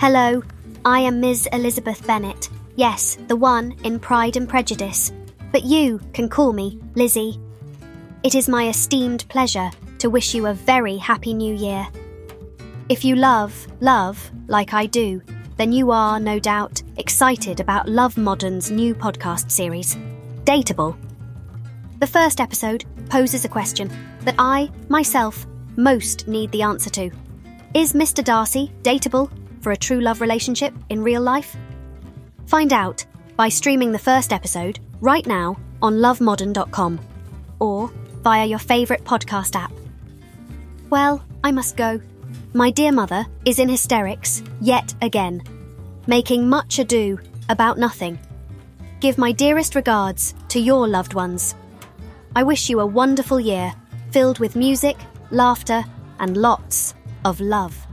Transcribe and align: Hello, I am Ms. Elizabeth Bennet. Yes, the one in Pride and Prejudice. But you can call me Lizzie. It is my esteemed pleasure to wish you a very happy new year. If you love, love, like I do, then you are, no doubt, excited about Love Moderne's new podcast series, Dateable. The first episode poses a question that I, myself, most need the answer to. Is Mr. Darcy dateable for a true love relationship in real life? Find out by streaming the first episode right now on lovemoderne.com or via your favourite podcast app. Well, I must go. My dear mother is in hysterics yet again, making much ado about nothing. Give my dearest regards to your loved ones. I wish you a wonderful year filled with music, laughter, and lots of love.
Hello, 0.00 0.44
I 0.84 1.00
am 1.00 1.18
Ms. 1.20 1.48
Elizabeth 1.52 2.06
Bennet. 2.06 2.48
Yes, 2.76 3.18
the 3.26 3.34
one 3.34 3.74
in 3.82 3.98
Pride 3.98 4.36
and 4.36 4.48
Prejudice. 4.48 5.12
But 5.50 5.64
you 5.64 6.00
can 6.12 6.28
call 6.28 6.52
me 6.52 6.78
Lizzie. 6.94 7.40
It 8.22 8.36
is 8.36 8.48
my 8.48 8.68
esteemed 8.68 9.28
pleasure 9.28 9.72
to 9.98 10.08
wish 10.08 10.36
you 10.36 10.46
a 10.46 10.54
very 10.54 10.98
happy 10.98 11.34
new 11.34 11.52
year. 11.52 11.84
If 12.88 13.04
you 13.04 13.16
love, 13.16 13.66
love, 13.80 14.30
like 14.46 14.72
I 14.72 14.86
do, 14.86 15.20
then 15.56 15.72
you 15.72 15.90
are, 15.90 16.20
no 16.20 16.38
doubt, 16.38 16.80
excited 16.96 17.58
about 17.58 17.88
Love 17.88 18.16
Moderne's 18.16 18.70
new 18.70 18.94
podcast 18.94 19.50
series, 19.50 19.96
Dateable. 20.44 20.96
The 21.98 22.06
first 22.06 22.40
episode 22.40 22.84
poses 23.10 23.44
a 23.44 23.48
question 23.48 23.90
that 24.20 24.36
I, 24.38 24.70
myself, 24.88 25.44
most 25.74 26.28
need 26.28 26.52
the 26.52 26.62
answer 26.62 26.90
to. 26.90 27.10
Is 27.74 27.94
Mr. 27.94 28.22
Darcy 28.22 28.70
dateable 28.82 29.28
for 29.60 29.72
a 29.72 29.76
true 29.76 30.00
love 30.00 30.20
relationship 30.20 30.74
in 30.88 31.02
real 31.02 31.22
life? 31.22 31.56
Find 32.46 32.72
out 32.72 33.04
by 33.36 33.48
streaming 33.48 33.92
the 33.92 33.98
first 33.98 34.32
episode 34.32 34.80
right 35.00 35.26
now 35.26 35.56
on 35.82 35.94
lovemoderne.com 35.94 37.00
or 37.60 37.90
via 38.22 38.46
your 38.46 38.58
favourite 38.58 39.04
podcast 39.04 39.54
app. 39.56 39.72
Well, 40.90 41.24
I 41.44 41.52
must 41.52 41.76
go. 41.76 42.00
My 42.54 42.70
dear 42.70 42.92
mother 42.92 43.26
is 43.44 43.58
in 43.58 43.68
hysterics 43.68 44.42
yet 44.60 44.94
again, 45.02 45.42
making 46.06 46.48
much 46.48 46.78
ado 46.78 47.18
about 47.48 47.78
nothing. 47.78 48.18
Give 49.00 49.18
my 49.18 49.32
dearest 49.32 49.74
regards 49.74 50.34
to 50.48 50.58
your 50.58 50.88
loved 50.88 51.14
ones. 51.14 51.54
I 52.34 52.42
wish 52.42 52.68
you 52.68 52.80
a 52.80 52.86
wonderful 52.86 53.38
year 53.38 53.72
filled 54.10 54.38
with 54.38 54.56
music, 54.56 54.96
laughter, 55.30 55.84
and 56.18 56.36
lots 56.36 56.94
of 57.24 57.40
love. 57.40 57.87